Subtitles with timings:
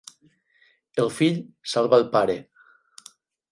[1.03, 1.37] El fill
[1.75, 2.41] salva el pare.